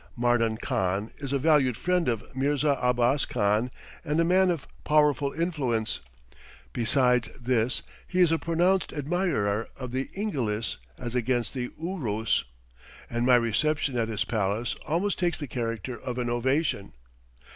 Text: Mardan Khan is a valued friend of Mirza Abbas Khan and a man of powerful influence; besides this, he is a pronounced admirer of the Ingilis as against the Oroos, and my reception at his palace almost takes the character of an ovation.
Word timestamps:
Mardan 0.15 0.57
Khan 0.57 1.11
is 1.19 1.31
a 1.31 1.37
valued 1.37 1.77
friend 1.77 2.09
of 2.09 2.35
Mirza 2.35 2.75
Abbas 2.81 3.25
Khan 3.27 3.69
and 4.03 4.19
a 4.19 4.23
man 4.25 4.49
of 4.49 4.67
powerful 4.83 5.31
influence; 5.31 5.99
besides 6.73 7.29
this, 7.39 7.83
he 8.07 8.19
is 8.19 8.31
a 8.31 8.39
pronounced 8.39 8.91
admirer 8.93 9.67
of 9.77 9.91
the 9.91 10.09
Ingilis 10.17 10.77
as 10.97 11.13
against 11.13 11.53
the 11.53 11.69
Oroos, 11.79 12.45
and 13.11 13.27
my 13.27 13.35
reception 13.35 13.95
at 13.95 14.07
his 14.09 14.23
palace 14.25 14.73
almost 14.87 15.19
takes 15.19 15.37
the 15.39 15.45
character 15.45 15.99
of 16.01 16.17
an 16.17 16.31
ovation. 16.31 16.93